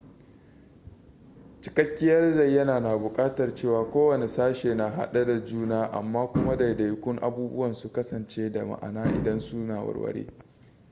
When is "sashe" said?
4.27-4.75